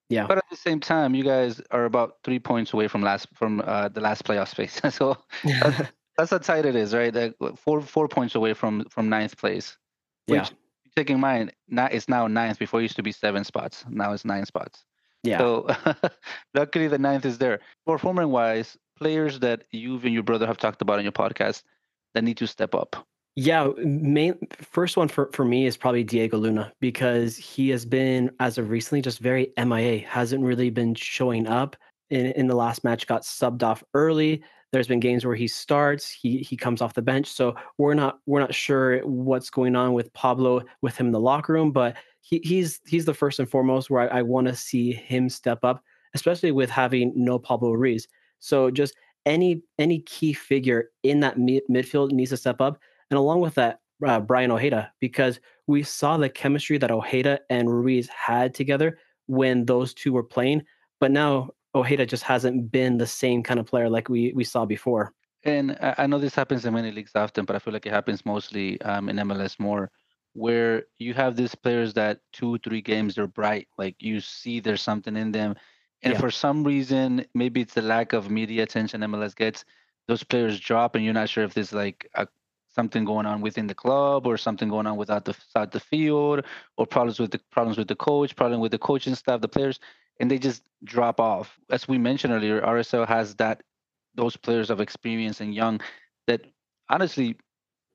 [0.09, 0.27] Yeah.
[0.27, 3.61] But at the same time, you guys are about three points away from last from
[3.65, 4.79] uh, the last playoff space.
[4.95, 7.13] so that's, that's how tight it is, right?
[7.13, 9.77] Like four four points away from from ninth place.
[10.27, 10.49] Which, Yeah.
[10.95, 12.59] Taking mine, now it's now ninth.
[12.59, 13.83] Before it used to be seven spots.
[13.89, 14.85] Now it's nine spots.
[15.23, 15.39] yeah.
[15.39, 15.67] So
[16.53, 17.59] luckily the ninth is there.
[17.87, 21.63] Performing wise, players that you and your brother have talked about on your podcast
[22.13, 22.95] that need to step up.
[23.35, 28.29] Yeah, main first one for, for me is probably Diego Luna because he has been
[28.39, 31.75] as of recently just very MIA, hasn't really been showing up.
[32.11, 34.43] In in the last match, got subbed off early.
[34.73, 37.27] There's been games where he starts, he he comes off the bench.
[37.27, 41.19] So we're not we're not sure what's going on with Pablo with him in the
[41.21, 44.55] locker room, but he, he's he's the first and foremost where I, I want to
[44.55, 45.81] see him step up
[46.13, 48.07] especially with having no Pablo Ruiz.
[48.39, 53.17] So just any any key figure in that mid- midfield needs to step up, and
[53.17, 58.09] along with that, uh, Bryan Ojeda, because we saw the chemistry that Ojeda and Ruiz
[58.09, 60.63] had together when those two were playing,
[60.99, 64.65] but now Ojeda just hasn't been the same kind of player like we we saw
[64.65, 65.13] before.
[65.45, 68.25] And I know this happens in many leagues often, but I feel like it happens
[68.25, 69.91] mostly um, in MLS more,
[70.31, 74.81] where you have these players that two, three games they're bright, like you see there's
[74.81, 75.55] something in them,
[76.03, 76.19] and yeah.
[76.19, 79.65] for some reason, maybe it's the lack of media attention MLS gets,
[80.07, 82.27] those players drop, and you're not sure if there's like a,
[82.69, 86.43] something going on within the club or something going on without the outside the field,
[86.77, 89.79] or problems with the problems with the coach, problem with the coaching staff, the players,
[90.19, 91.57] and they just drop off.
[91.69, 93.63] As we mentioned earlier, RSL has that
[94.15, 95.81] those players of experience and young
[96.27, 96.41] that
[96.89, 97.35] honestly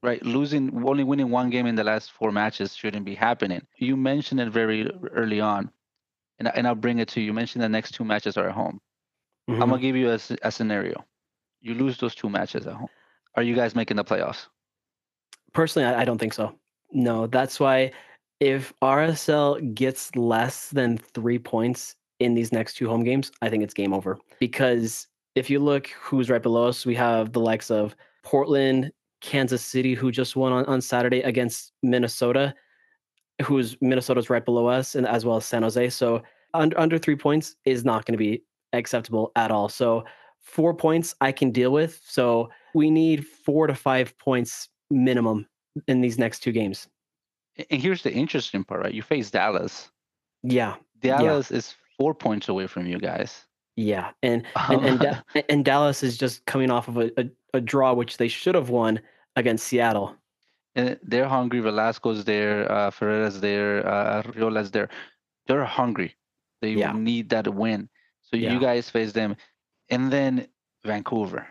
[0.02, 3.62] right losing only winning one game in the last four matches shouldn't be happening.
[3.76, 5.70] You mentioned it very early on
[6.38, 7.26] and, and i'll bring it to you.
[7.26, 8.80] You mentioned the next two matches are at home.
[9.48, 9.62] Mm-hmm.
[9.62, 11.04] i'm gonna give you a, a scenario.
[11.60, 12.88] You lose those two matches at home.
[13.34, 14.46] Are you guys making the playoffs?
[15.52, 16.54] Personally I, I don't think so.
[16.92, 17.92] No that's why
[18.40, 23.62] if rsl gets less than three points in these next two home games i think
[23.62, 25.06] it's game over because
[25.38, 29.94] if you look who's right below us, we have the likes of Portland, Kansas City,
[29.94, 32.54] who just won on, on Saturday against Minnesota,
[33.42, 35.90] who's Minnesota's right below us, and as well as San Jose.
[35.90, 36.22] So
[36.54, 39.68] under, under three points is not going to be acceptable at all.
[39.68, 40.04] So
[40.40, 42.00] four points I can deal with.
[42.04, 45.46] So we need four to five points minimum
[45.86, 46.88] in these next two games.
[47.70, 48.94] And here's the interesting part, right?
[48.94, 49.90] You face Dallas.
[50.42, 50.76] Yeah.
[51.00, 51.58] Dallas yeah.
[51.58, 53.44] is four points away from you guys.
[53.76, 57.60] Yeah, and and and, da- and, Dallas is just coming off of a, a, a,
[57.60, 59.00] draw which they should have won
[59.36, 60.16] against Seattle.
[60.74, 61.60] And they're hungry.
[61.60, 64.88] Velasco's there, uh, Ferreira's there, uh, Riola's there.
[65.46, 66.16] They're hungry.
[66.60, 66.92] They yeah.
[66.92, 67.88] need that win.
[68.22, 68.52] So yeah.
[68.52, 69.36] you guys face them,
[69.90, 70.48] and then
[70.84, 71.46] Vancouver,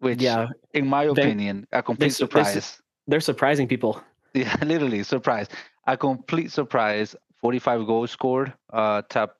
[0.00, 0.48] which, yeah.
[0.74, 2.82] in my opinion, they, a complete they're, surprise.
[3.06, 4.02] They're surprising people.
[4.36, 5.46] Yeah, literally surprise.
[5.86, 7.14] A complete surprise.
[7.40, 8.52] Forty-five goals scored.
[8.72, 9.36] Uh, top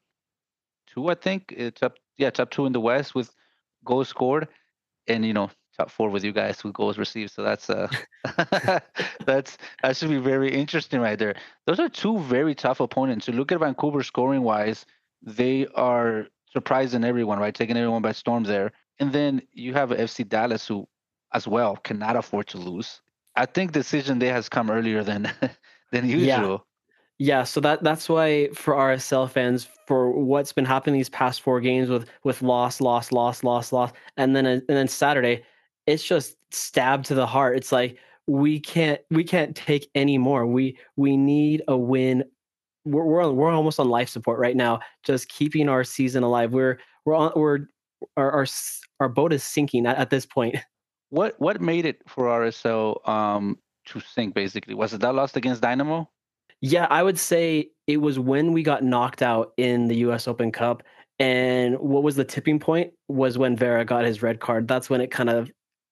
[0.94, 1.52] two, I think.
[1.56, 3.30] It's up yeah, top two in the West with
[3.84, 4.48] goals scored,
[5.06, 7.32] and you know top four with you guys with goals received.
[7.32, 7.88] So that's uh
[9.26, 11.34] that's that should be very interesting right there.
[11.66, 13.28] Those are two very tough opponents.
[13.28, 14.86] You look at Vancouver scoring wise,
[15.22, 17.54] they are surprising everyone, right?
[17.54, 18.72] Taking everyone by storm there.
[19.00, 20.86] And then you have FC Dallas who
[21.32, 23.00] as well cannot afford to lose.
[23.34, 25.30] I think decision day has come earlier than
[25.92, 26.66] than usual.
[27.24, 31.58] Yeah, so that that's why for RSL fans, for what's been happening these past four
[31.58, 35.42] games with with loss, loss, loss, loss, loss, and then and then Saturday,
[35.86, 37.56] it's just stabbed to the heart.
[37.56, 40.46] It's like we can't we can't take any more.
[40.46, 42.24] We we need a win.
[42.84, 46.52] We're we're, we're almost on life support right now, just keeping our season alive.
[46.52, 47.60] We're we're on we're
[48.18, 48.46] our our,
[49.00, 50.56] our boat is sinking at, at this point.
[51.10, 54.74] What what made it for RSL um to sink basically?
[54.74, 56.10] Was it that loss against Dynamo?
[56.66, 60.50] Yeah, I would say it was when we got knocked out in the US Open
[60.50, 60.82] Cup.
[61.18, 64.66] And what was the tipping point was when Vera got his red card.
[64.66, 65.50] That's when it kind of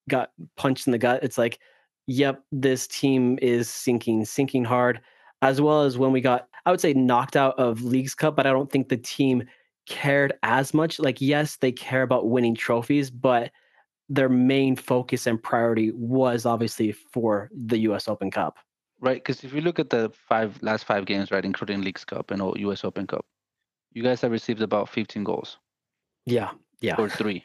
[0.08, 1.22] got punched in the gut.
[1.22, 1.58] It's like,
[2.06, 5.02] yep, this team is sinking, sinking hard,
[5.42, 8.46] as well as when we got, I would say, knocked out of Leagues Cup, but
[8.46, 9.44] I don't think the team
[9.86, 10.98] cared as much.
[10.98, 13.50] Like, yes, they care about winning trophies, but
[14.08, 18.56] their main focus and priority was obviously for the US Open Cup
[19.02, 19.16] right?
[19.16, 22.40] Because if you look at the five last five games, right, including Leagues Cup and
[22.60, 22.84] U.S.
[22.84, 23.26] Open Cup,
[23.92, 25.58] you guys have received about 15 goals.
[26.24, 26.94] Yeah, yeah.
[26.96, 27.44] Or three.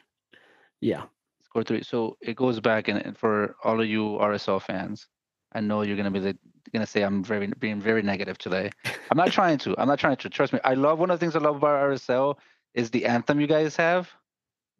[0.80, 1.02] yeah.
[1.42, 1.82] Score three.
[1.82, 5.08] So it goes back, and, and for all of you RSL fans,
[5.52, 6.38] I know you're gonna be the,
[6.72, 8.70] gonna say I'm very being very negative today.
[9.10, 9.74] I'm not trying to.
[9.78, 10.28] I'm not trying to.
[10.28, 10.60] Trust me.
[10.64, 12.36] I love one of the things I love about RSL
[12.74, 14.10] is the anthem you guys have.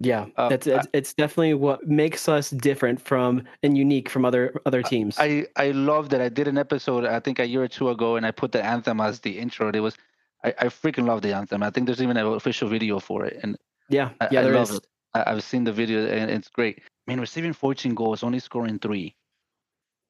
[0.01, 4.55] Yeah, uh, it's, it's, it's definitely what makes us different from and unique from other
[4.65, 5.17] other teams.
[5.19, 6.21] I I love that.
[6.21, 8.65] I did an episode I think a year or two ago, and I put the
[8.65, 9.71] anthem as the intro.
[9.71, 9.97] It was
[10.45, 11.65] I, I freaking love the anthem.
[11.65, 13.57] I think there's even an official video for it, and
[13.89, 14.71] yeah, yeah, I, there I is.
[14.71, 14.87] It.
[15.15, 16.79] I, have seen the video, and it's great.
[16.79, 19.17] I mean, receiving 14 goals, only scoring three,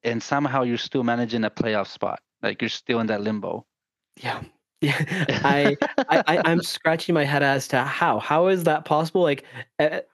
[0.02, 2.20] and somehow you're still managing a playoff spot.
[2.42, 3.64] Like you're still in that limbo.
[4.22, 4.42] Yeah,
[4.84, 5.76] I,
[6.08, 9.22] I, I am scratching my head as to how how is that possible?
[9.22, 9.44] Like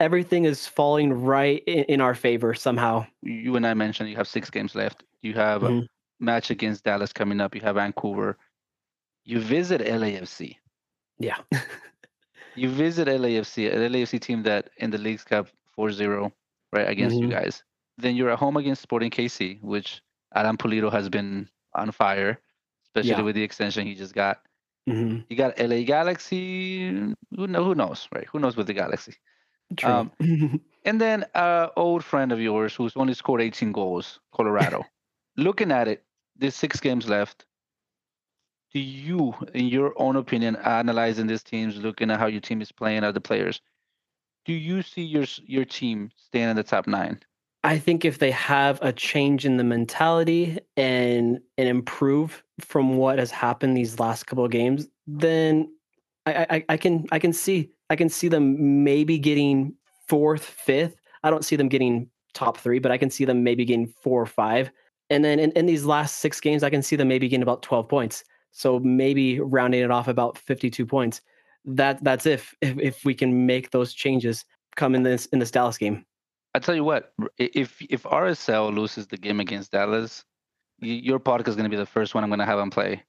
[0.01, 3.07] everything is falling right in, in, our favor somehow.
[3.23, 5.03] You and I mentioned you have six games left.
[5.21, 5.81] You have mm-hmm.
[5.81, 7.55] a match against Dallas coming up.
[7.55, 8.39] You have Vancouver.
[9.25, 10.57] You visit LAFC.
[11.19, 11.37] Yeah.
[12.55, 15.49] you visit LAFC, an LAFC team that in the Leagues Cup
[15.79, 16.33] 4-0,
[16.73, 17.25] right against mm-hmm.
[17.25, 17.63] you guys.
[17.99, 20.03] Then you're at home against Sporting KC, which
[20.35, 22.41] Adam Pulido has been on fire,
[22.85, 23.21] especially yeah.
[23.21, 24.41] with the extension he just got
[24.87, 26.89] hmm You got LA Galaxy.
[26.91, 28.27] Who, know, who knows, right?
[28.33, 29.15] Who knows with the Galaxy?
[29.77, 30.01] True.
[30.01, 30.13] Um,
[30.85, 34.91] And then uh old friend of yours who's only scored 18 goals, Colorado.
[35.37, 36.05] Looking at it,
[36.37, 37.47] there's six games left.
[38.73, 42.73] Do you, in your own opinion, analyzing these teams, looking at how your team is
[42.73, 43.61] playing, other players,
[44.45, 47.21] do you see your your team staying in the top nine?
[47.65, 53.19] I think if they have a change in the mentality and and improve from what
[53.19, 55.75] has happened these last couple of games, then
[56.27, 59.75] I, I, I can I can see I can see them maybe getting
[60.07, 61.01] fourth, fifth.
[61.23, 64.21] I don't see them getting top three, but I can see them maybe getting four
[64.21, 64.71] or five.
[65.09, 67.63] And then in, in these last six games, I can see them maybe getting about
[67.63, 68.25] 12 points.
[68.53, 71.23] So maybe rounding it off about 52 points.
[71.65, 74.45] That that's if if, if we can make those changes
[74.77, 76.05] come in this in this Dallas game.
[76.55, 80.25] I tell you what, if if RSL loses the game against Dallas,
[80.79, 83.03] your podcast is going to be the first one I'm going to have on play.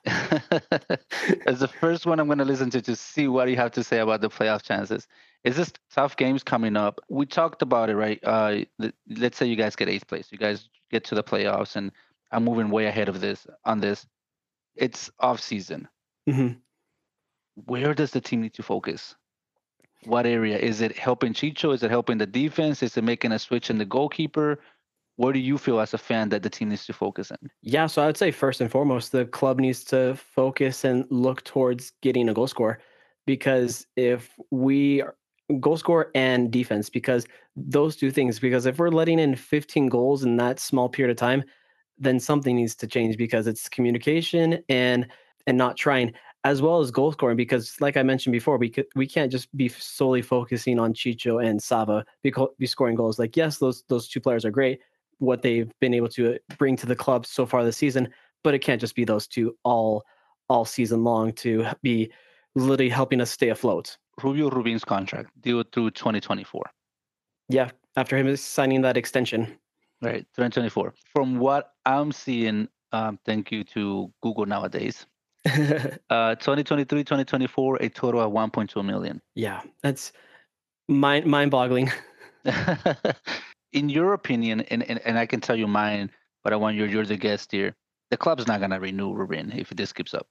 [0.07, 3.83] It's the first one I'm going to listen to to see what you have to
[3.85, 5.07] say about the playoff chances.
[5.45, 7.01] It's just tough games coming up.
[7.09, 8.21] We talked about it, right?
[8.23, 8.65] Uh,
[9.09, 11.91] let's say you guys get eighth place, you guys get to the playoffs, and
[12.33, 14.07] I'm moving way ahead of this on this.
[14.77, 15.89] It's off season.
[16.29, 16.59] Mhm.
[17.55, 19.15] Where does the team need to focus?
[20.07, 21.75] What area is it helping Chicho?
[21.75, 22.83] Is it helping the defense?
[22.83, 24.61] Is it making a switch in the goalkeeper?
[25.17, 27.51] What do you feel as a fan that the team needs to focus in?
[27.63, 31.45] Yeah, so I would say first and foremost, the club needs to focus and look
[31.45, 32.81] towards getting a goal scorer
[33.27, 35.03] because if we
[35.61, 40.25] goal scorer and defense, because those two things, because if we're letting in 15 goals
[40.25, 41.45] in that small period of time,
[41.99, 45.07] then something needs to change because it's communication and
[45.47, 46.13] and not trying
[46.45, 49.55] as well as goal scoring because like I mentioned before, we could we can't just
[49.57, 53.19] be solely focusing on Chicho and Sava be, be scoring goals.
[53.19, 54.81] Like yes, those those two players are great,
[55.19, 58.09] what they've been able to bring to the club so far this season,
[58.43, 60.05] but it can't just be those two all
[60.49, 62.11] all season long to be
[62.55, 63.97] literally helping us stay afloat.
[64.23, 66.63] Rubio Rubin's contract due through 2024.
[67.49, 69.59] Yeah, after him is signing that extension.
[70.03, 70.95] Right, 2024.
[71.15, 75.07] From what I'm seeing, um, thank you to Google nowadays,
[76.11, 79.21] uh, 2023, 2024, a total of 1.2 million.
[79.35, 80.13] yeah, that's
[80.89, 81.91] mind mind boggling.
[83.73, 86.11] In your opinion, and, and, and I can tell you mine,
[86.45, 87.75] but I want you, you're the guest here.
[88.11, 90.29] The club's not going to renew Rubin if this keeps up.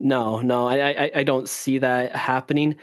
[0.00, 2.76] No, no, I, I, I don't see that happening.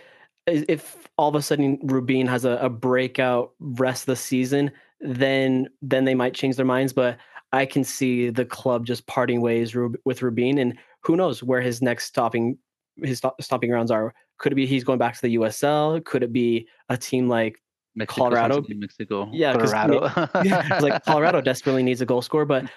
[0.46, 5.70] If all of a sudden Rubin has a, a breakout rest of the season, then
[5.82, 6.94] then they might change their minds.
[6.94, 7.18] But
[7.52, 11.82] I can see the club just parting ways with Rubin, and who knows where his
[11.82, 12.58] next stopping
[13.02, 14.14] his stop, stopping grounds are.
[14.38, 16.04] Could it be he's going back to the USL?
[16.06, 17.62] Could it be a team like
[17.96, 18.62] Mexico, Colorado?
[18.62, 20.30] City, Mexico, Yeah, 'cause Colorado.
[20.36, 22.70] it's like Colorado desperately needs a goal scorer, but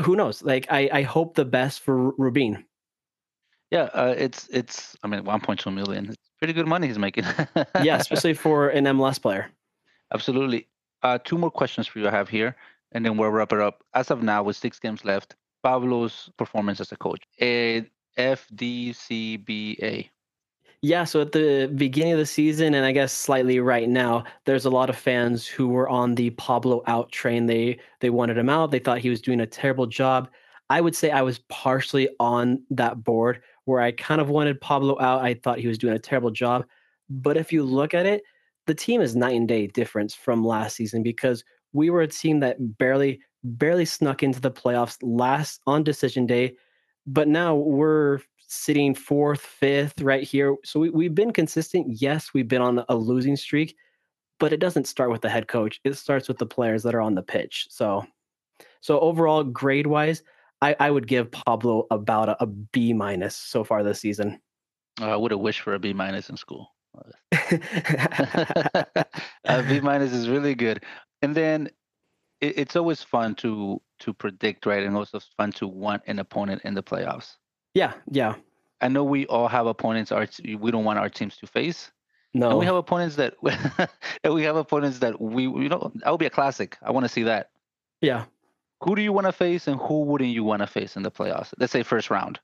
[0.00, 0.42] who knows?
[0.42, 2.64] Like I, I hope the best for Rubin.
[3.70, 4.96] Yeah, uh, it's it's.
[5.02, 6.06] I mean, 1.2 million.
[6.06, 7.24] It's pretty good money he's making.
[7.82, 9.50] Yeah, especially for an MLS player.
[10.12, 10.66] Absolutely.
[11.02, 12.56] Uh, two more questions for you I have here,
[12.92, 13.84] and then we'll wrap it up.
[13.94, 17.22] As of now, with six games left, Pablo's performance as a coach.
[17.38, 17.82] Eh,
[18.16, 20.10] a FDCBA.
[20.82, 24.64] Yeah, so at the beginning of the season, and I guess slightly right now, there's
[24.64, 27.46] a lot of fans who were on the Pablo out train.
[27.46, 28.70] They they wanted him out.
[28.70, 30.30] They thought he was doing a terrible job.
[30.70, 34.98] I would say I was partially on that board where I kind of wanted Pablo
[35.00, 35.22] out.
[35.22, 36.64] I thought he was doing a terrible job.
[37.10, 38.22] But if you look at it,
[38.66, 42.40] the team is night and day difference from last season because we were a team
[42.40, 46.54] that barely barely snuck into the playoffs last on decision day
[47.06, 50.56] but now we're sitting fourth, fifth, right here.
[50.64, 51.86] So we, we've been consistent.
[52.00, 53.76] Yes, we've been on a losing streak,
[54.38, 55.80] but it doesn't start with the head coach.
[55.84, 57.66] It starts with the players that are on the pitch.
[57.70, 58.04] So,
[58.80, 60.22] so overall, grade wise,
[60.60, 64.40] I, I would give Pablo about a, a B minus so far this season.
[65.00, 66.74] Uh, I would have wished for a B minus in school.
[67.32, 67.54] a
[69.68, 70.84] B minus is really good.
[71.22, 71.70] And then
[72.40, 74.82] it, it's always fun to to predict, right?
[74.84, 77.36] And also fun to want an opponent in the playoffs.
[77.74, 78.34] yeah, yeah.
[78.82, 80.26] I know we all have opponents our
[80.58, 81.90] we don't want our teams to face,
[82.32, 83.34] No, and we have opponents that
[84.24, 86.78] and we have opponents that we you know that would be a classic.
[86.82, 87.50] I want to see that.
[88.00, 88.24] yeah.
[88.82, 91.10] Who do you want to face, and who wouldn't you want to face in the
[91.10, 91.52] playoffs?
[91.58, 92.40] Let's say first round.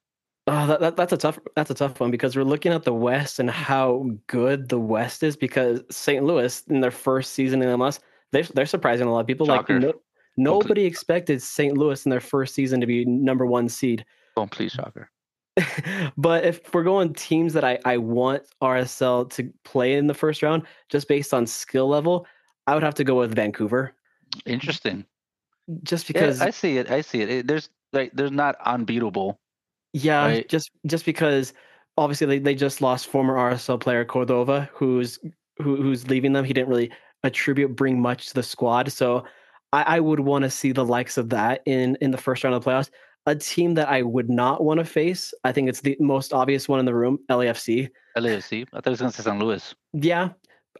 [0.46, 2.92] Oh, that, that, that's a tough that's a tough one because we're looking at the
[2.92, 6.22] West and how good the West is because St.
[6.22, 8.00] Louis in their first season in the MLS
[8.36, 9.46] they're they're surprising a lot of people.
[9.46, 9.80] Shocker.
[9.80, 9.92] Like no,
[10.36, 11.76] nobody expected St.
[11.76, 14.04] Louis in their first season to be number one seed.
[14.36, 15.10] Complete shocker.
[16.18, 20.42] but if we're going teams that I, I want RSL to play in the first
[20.42, 22.26] round, just based on skill level,
[22.66, 23.94] I would have to go with Vancouver.
[24.44, 25.06] Interesting.
[25.82, 26.90] Just Yeah, because I see it.
[26.90, 27.30] I see it.
[27.30, 29.40] it there's like there's not unbeatable.
[29.94, 30.48] Yeah, Right.
[30.48, 31.54] just just because
[31.96, 35.18] obviously they, they just lost former RSL player Cordova, who's
[35.58, 36.44] who, who's leaving them.
[36.44, 36.92] He didn't really
[37.26, 39.24] attribute bring much to the squad, so
[39.72, 42.54] I, I would want to see the likes of that in in the first round
[42.54, 42.90] of the playoffs.
[43.28, 46.68] A team that I would not want to face, I think it's the most obvious
[46.68, 47.90] one in the room, LAFC.
[48.16, 48.62] LAFC.
[48.72, 49.74] I thought it was going to say San Luis.
[49.92, 50.28] Yeah,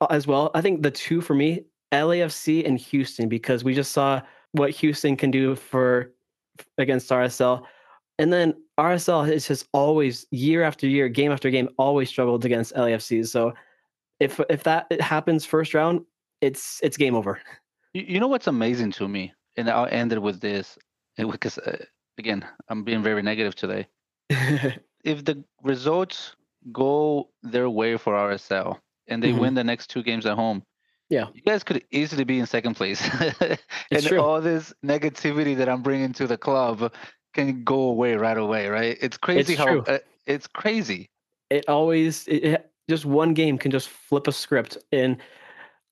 [0.01, 0.53] uh, as well.
[0.55, 4.23] I think the two for me, LAFC and Houston, because we just saw
[4.53, 6.13] what Houston can do for
[6.79, 7.65] against RSL.
[8.19, 12.75] And then RSL has just always, year after year, game after game, always struggled against
[12.75, 13.27] LAFC.
[13.27, 13.53] So
[14.21, 16.03] if if that happens first round,
[16.41, 17.41] it's it's game over.
[17.93, 20.79] You, you know what's amazing to me, and I'll end it with this,
[21.17, 21.85] because uh,
[22.19, 23.87] again, I'm being very negative today.
[25.05, 26.35] If the results
[26.73, 29.39] go their way for RSL and they Mhm.
[29.39, 30.65] win the next two games at home,
[31.11, 31.27] Yeah.
[31.33, 33.01] you guys could easily be in second place,
[33.93, 34.19] and true.
[34.21, 36.93] all this negativity that I'm bringing to the club
[37.35, 38.67] can go away right away.
[38.69, 38.99] Right?
[39.01, 39.83] It's crazy how true.
[39.87, 41.09] uh, it's crazy.
[41.51, 45.17] it always it- just one game can just flip a script and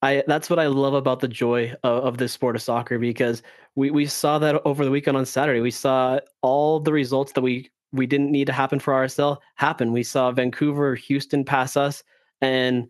[0.05, 3.43] I that's what I love about the joy of, of this sport of soccer because
[3.75, 5.61] we we saw that over the weekend on Saturday.
[5.61, 9.93] We saw all the results that we we didn't need to happen for RSL happen.
[9.93, 12.03] We saw Vancouver, Houston pass us,
[12.43, 12.87] and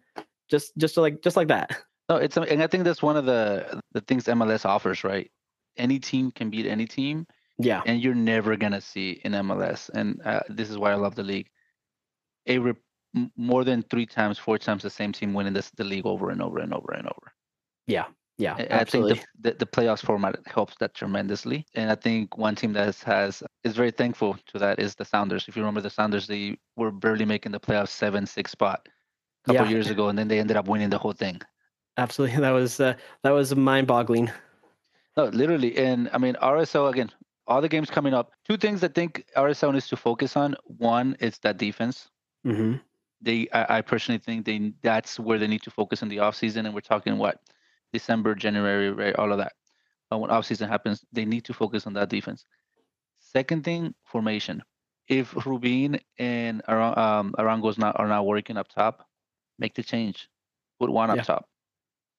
[0.51, 1.77] just just like just like that.
[2.11, 5.05] No, it's and I think that's one of the the things MLS offers.
[5.05, 5.31] Right?
[5.79, 7.27] Any team can beat any team.
[7.57, 9.89] Yeah, and you're never gonna see in MLS.
[9.89, 11.49] And uh, this is why I love the league.
[12.47, 12.59] A
[13.37, 16.43] more than three times, four times the same team winning this the league over and
[16.43, 17.33] over and over and over.
[17.87, 18.07] yeah,
[18.59, 19.17] I- I absolutely.
[19.17, 21.67] think the, the the playoffs format helps that tremendously.
[21.75, 25.05] And I think one team that has, has is very thankful to that is the
[25.05, 25.49] Sounders.
[25.49, 29.47] If you remember the Sounders, they were barely making the playoffs seven six spot a
[29.47, 29.69] couple Yeah.
[29.69, 31.41] years ago, and then they ended up winning the whole thing.
[31.97, 32.39] absolutely.
[32.41, 34.31] That was uh, that was mind boggling.
[35.17, 35.77] No, literally.
[35.77, 37.11] And I mean, RSL again,
[37.47, 38.33] all the games coming up.
[38.45, 40.57] Two things I think RSL needs to focus on.
[40.65, 42.11] One is that defense.
[42.45, 42.75] hmm
[43.25, 46.37] they I, I personally think they that's where they need to focus in the off
[46.37, 47.41] season and we're talking what
[47.93, 49.53] december january right all of that.
[50.12, 52.45] Uh, when off season happens they need to focus on that defense.
[53.18, 54.62] Second thing formation.
[55.09, 59.07] If rubin and um, arango's not are not working up top
[59.59, 60.29] make the change.
[60.81, 61.22] Put one up Yeah.
[61.22, 61.49] top.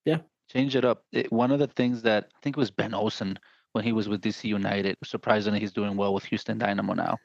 [0.05, 0.17] Yeah.
[0.51, 1.03] change it up.
[1.11, 3.37] It, one of the things that i think it was ben olsen
[3.73, 7.17] when he was with dc united surprisingly he's doing well with houston dynamo now.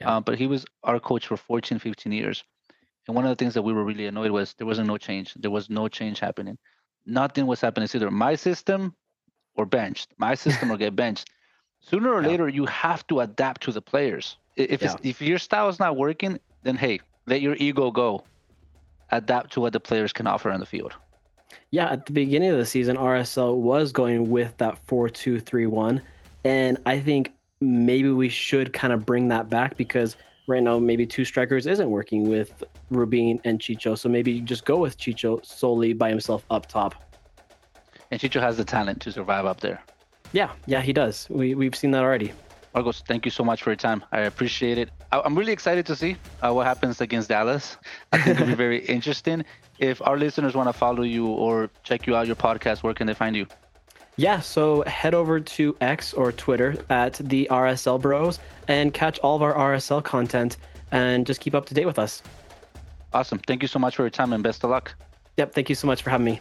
[0.00, 0.16] Yeah.
[0.16, 2.44] uh, but he was our coach for 14 15 years
[3.06, 5.34] and one of the things that we were really annoyed was there wasn't no change.
[5.34, 6.58] There was no change happening.
[7.06, 7.84] Nothing was happening.
[7.84, 8.94] It's either my system
[9.54, 10.08] or benched.
[10.18, 11.30] My system or get benched.
[11.80, 12.28] Sooner or Yeah.
[12.28, 14.36] later, you have to adapt to the players.
[14.56, 18.24] If it's, if your style is not working, then hey, let your ego go.
[19.10, 20.94] Adapt to what the players can offer on the field.
[21.70, 25.66] Yeah, at the beginning of the season, RSL was going with that 4 2 3
[25.66, 26.02] 1.
[26.44, 31.06] And I think maybe we should kind of bring that back because right now, maybe
[31.06, 33.96] two strikers isn't working with Rubin and Chicho.
[33.98, 36.94] So maybe you just go with Chicho solely by himself up top.
[38.10, 39.82] And Chicho has the talent to survive up there.
[40.32, 41.26] Yeah, yeah, he does.
[41.30, 42.32] We, we've seen that already.
[42.74, 44.04] Marcos, thank you so much for your time.
[44.12, 44.90] I appreciate it.
[45.10, 47.76] I- I'm really excited to see uh, what happens against Dallas.
[48.12, 49.44] I think it'll be very interesting.
[49.78, 53.06] If our listeners want to follow you or check you out, your podcast, where can
[53.06, 53.46] they find you?
[54.18, 59.36] Yeah, so head over to X or Twitter at the RSL Bros and catch all
[59.36, 60.56] of our RSL content
[60.90, 62.22] and just keep up to date with us.
[63.12, 63.38] Awesome.
[63.38, 64.94] Thank you so much for your time and best of luck.
[65.36, 66.40] Yep, thank you so much for having me.